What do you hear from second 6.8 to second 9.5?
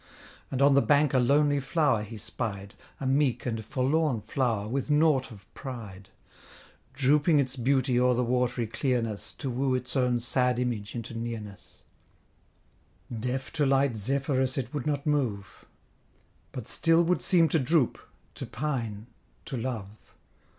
Drooping its beauty o'er the watery clearness,